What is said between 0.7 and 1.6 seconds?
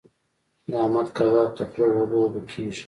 احمد کباب